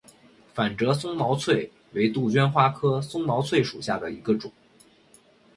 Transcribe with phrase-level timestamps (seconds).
[0.55, 4.51] 反折松毛翠为杜鹃花科松毛翠属下的一个种。